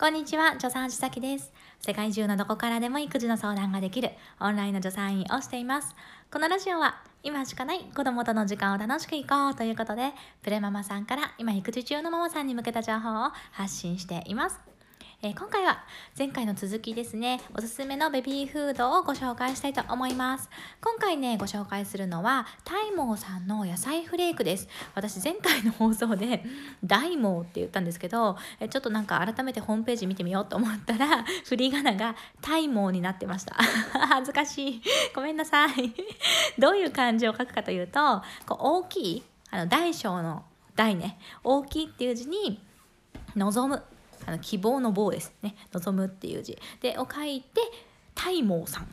[0.00, 1.52] こんにちは、助産師崎です。
[1.78, 5.94] 世界中のどこからでも育児の相談ができるオンラインの助産院をしています。
[6.32, 14.69] このラジオは今しかない子供との時間を楽しくいこうということで、プレママさんから今育児中のママさんに向けた情報を発信しています。
[15.22, 15.84] えー今回は
[16.16, 17.42] 前回の続きですね。
[17.54, 20.48] おすすめのベビーフードをご紹介したいと思います。
[20.80, 24.66] 今回ねご紹介するのはタイモーさんの野菜フレークです。
[24.94, 26.42] 私前回の放送で
[26.82, 33.56] 大モーって言ったんですけどえちょっとなんか改めてホームページ見てみようと思ったら振り仮名がタイモーになってました。
[33.92, 34.82] 恥ずかしい。
[35.14, 35.92] ごめんなさい。
[36.58, 40.44] どういう漢字を書くかというとこう大きいあの大小の
[40.74, 41.18] 大ね。
[41.44, 42.64] 大きいっていう字に
[43.36, 43.82] 望む。
[44.26, 45.54] あの希望の棒ですね。
[45.72, 46.58] 望むっていう字。
[46.80, 47.60] でを書いて
[48.14, 48.88] タイモーさん。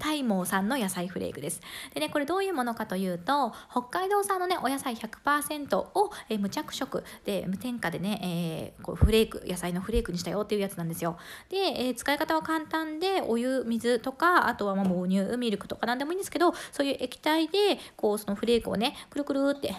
[0.00, 1.60] タイモーさんの野菜フレークです。
[1.94, 11.16] でねこれどういうものかというと北海道産のねお野菜100%を、えー無着色で無添加でね、えーこうフレーク野菜のフレークにしたよっていうやつなんですよ。
[11.48, 19.76] で、えー使い方は簡単でお湯水とかあとはまあ母乳ミルクとか何でもいいんですけどそういう液体でこうそのフレークをねくるくるって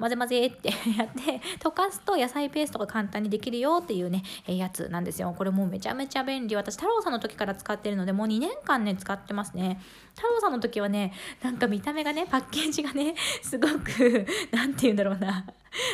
[0.00, 5.34] 混ぜ混ぜって やって溶かすと野菜ペーストが簡単にできるよっていうね、えやつなんですよ。
[5.36, 6.56] これもうめちゃめちゃ便利。
[6.56, 9.78] 私太郎さんの時から使ってるのでもう2年間ね使ってますね。
[10.16, 11.12] 太郎さんの時はね
[11.42, 15.44] なんか見た目がねパッケージがね すごく なんて言うんだろうな。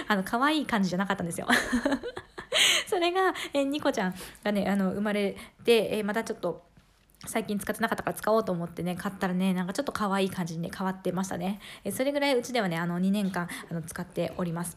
[0.07, 1.49] あの可愛い感じじゃなかったんですよ。
[2.87, 6.66] それが、えニコちゃんがねあの生まれて、えーまたちょっと
[7.25, 11.61] 最近使ってなかったから使おうと思ってね買ったらねなんかちょっと可愛い感じにね変わってましたね。
[11.85, 14.77] えそれぐらいうちではねあの2年間あの使っております。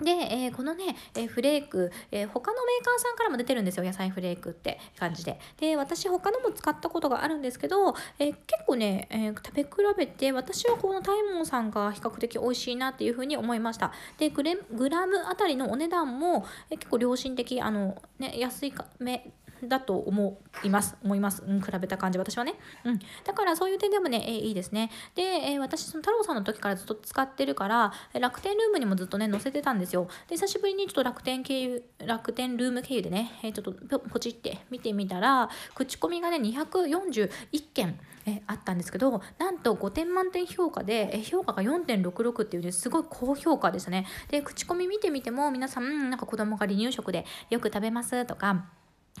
[0.00, 3.84] で、えーこのね、えーフレーク、えー他のメーカーさんからも出てるんですよ。
[3.84, 5.38] 野菜フレークって感じで。
[5.60, 13.92] で私他のも使ったことがあるんですけど、えー結構ね、えー食べ比べて私はこのタイモンさんが比較的美味しいなっていうふうに思いました。
[14.18, 19.30] でグレグラムあたりのお値段も、えー結構良心的あの、ね、安いかめ
[19.68, 20.96] だと思います。
[21.02, 24.90] 思います、うん、比べた感じ私はね、うん、だからそういう点でもね、えーいいですね。
[25.14, 30.08] で、えー私その太郎さんの時からずっと使ってるから楽天ルームにもずっとね載せてたんですよ。
[30.28, 37.30] で久しぶりにちょっと楽天経由楽天ルーム経由でね、えーちょっとポチって見てみたら口コミがね241
[37.74, 44.06] 件えあったんですけどなんと5点満点評価で、え評価が4.66っていうねすごい高評価でしたね。
[44.30, 48.66] で口コミ見てみても皆さんうんなんか子供が離乳食でよく食べますとか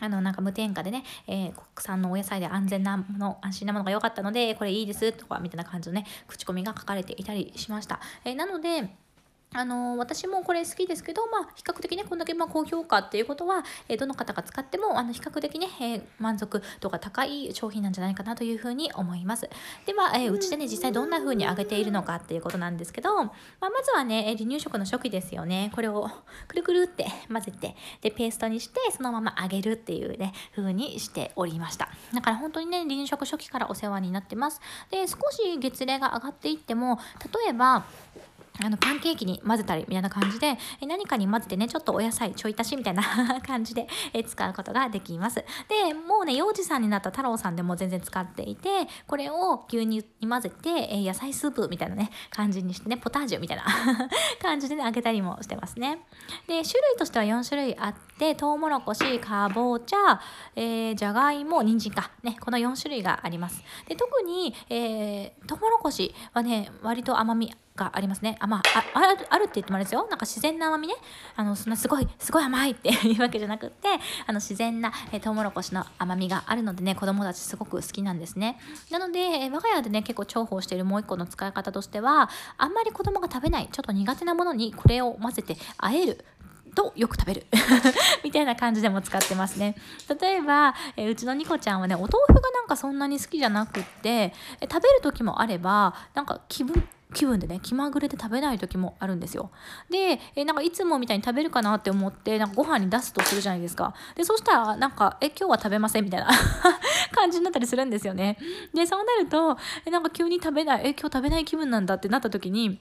[0.02, 8.90] あのなんか無添加でね、えー国産のお野菜で安全なもの安心なものが良かったのでこれいいですとかみたいな感じのね口コミが書かれていたりしました、えーなので
[9.54, 19.48] あの私もこれ好きですけど、まあ、比較的ねこんだけまあ高評価っていうことは、えーどの方が使ってもあの比較的ね、えー満足度が高い商品なんじゃないかなというふうに思います。
[19.86, 23.26] では、えーうちでね実際どんな風に揚げているのかっていうことなんですけど、まあ、
[23.60, 25.70] まずはね離乳食の初期ですよね。
[25.74, 26.10] これを
[26.48, 31.88] くるくるって混ぜてでペーストにしてそのまま揚げるっていうね風にしておりました。
[32.14, 34.60] だから本当にね離乳食初期からお世話になってます。
[34.90, 36.98] で少し月齢が上がっていっても
[37.44, 37.84] 例えば
[38.64, 43.02] あのパンケーキに混ぜたりみたいな感じでえ何かに混ぜてねちょっとお野菜ちょい足しみたいな
[43.46, 45.44] 感じでえ使うことができます。
[45.68, 53.64] でもうね幼児さんになった太郎さんでも全然使っていてこれを牛乳に混ぜてえ野菜スープみたいなね感じにしてねポタージュみたいな
[54.40, 55.98] 感じでね揚げたりもしてますね。
[56.46, 60.20] で種類としては4種類あってトウモロコシかぼちゃ、
[60.54, 62.10] え、じゃがいも人参か。
[62.22, 63.62] ねこの4種類があります。
[63.88, 68.36] で特に、えー、トウモロコシはね割と甘みがありますね。
[68.40, 68.62] あ、まあ、
[68.94, 70.06] ああるあるって言ってもあれですよ。
[70.10, 70.94] なんか自然な甘みね。
[71.36, 73.88] あの、そんなすごい、すごい甘いって いうわけじゃなくって、
[74.26, 78.58] あの、自然な、え、トウモロコシの甘みがあるのでね、子供たちすごく好きなんですね。
[78.90, 82.28] なので、え我が家でね、結構重宝しているもう一個の使い方としては、
[82.58, 86.24] あんまり子供が食べない、ちょっと苦手なものにこれを混ぜて和える。
[86.74, 87.46] とよく食べる
[88.24, 89.76] みたいな感じでも使ってますね
[90.20, 99.50] 例えば、えうちのニコちゃんはねお豆腐がなんかそんなに好きじゃなくってえ食べる時もあればなんか気分気分でね気まぐれで食べない時もあるんですよ。
[99.90, 103.94] でえなんかいつもみたいに食べるかなって思ってなんかご飯に出すとするじゃないですか。
[104.14, 106.28] でそしたらなんか「え今日は食べません」みたいな
[107.14, 108.38] 感じになったりするんですよね。
[108.74, 112.78] でそうなるとえなんか急に食べない「え今日食べない気分なんだ」ってなった時に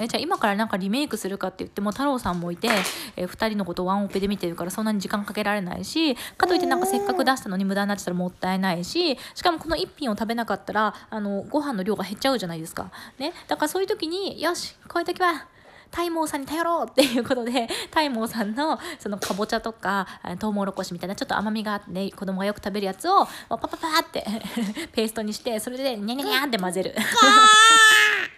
[0.00, 2.68] えじゃあ今からなんかリメイクするかって言っても太郎さんもいて、
[3.16, 12.90] え2人のことワンオペで見てるからそんなに時間かけられないしかといってなんかせっかく出したのに無駄になっちゃったらもったいないししかもこの1品を食べなかったらあのご飯の量が減っちゃうじゃないですか。
[13.18, 15.46] ね、だからそういう時によしこういう時は
[15.90, 24.26] タイモーさんに頼ろうっていうことで タイモーさんのそのかぼちゃとかあトウモロコシみたいなちょっと甘みがあって、ね、子供がよく食べるやつをパパパパって
[24.92, 26.94] ペーストにしてそれでニャニャニャって混ぜる。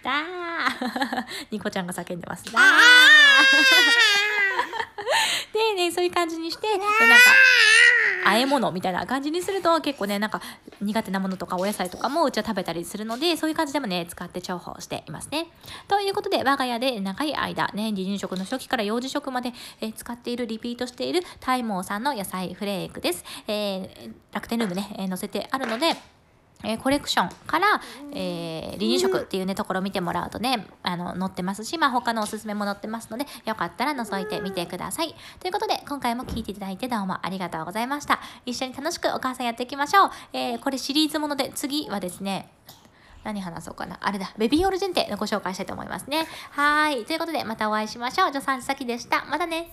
[0.09, 2.43] だー ニコちゃんが叫んでます。
[2.51, 2.63] だー
[5.53, 6.85] でで、ね、そういう感じにして、でなんか、
[8.25, 10.41] 和え物みたいな感じにすると結構ね、なんか
[10.81, 15.47] 苦手なものとかお野菜とかもうちは食べたりするので、そういう感じでもね、使って重宝していますね。
[15.87, 23.23] ということで、我が家で長い間、ね、離乳食の初期から幼児食まで、えー使っている、リピートしている、タイモーさんの野菜フレークです。
[23.47, 25.95] えー楽天ルームね、えー載せてあるので、
[26.63, 27.81] えコレクションから、
[28.13, 35.15] えー離乳食っていうねところを見てもらうとねあの載ってますし、まあ、他のおすすめも載ってますのでよかったら覗いてみてください。
[35.39, 38.19] ということで今回も聞いていただいてどうもありがとうございました。
[38.45, 42.49] 一緒に楽しくお母さんやっていきましょう、えーこれシリーズもので次はですね
[43.23, 43.97] 何話そうかな。
[44.01, 46.25] あれだベビーオールジェンテのご紹介したいと思いますね。
[46.51, 47.05] はい。
[47.05, 48.27] ということでまたお会いしましょう。
[48.33, 49.25] 助産師さきでした。
[49.25, 49.69] またね。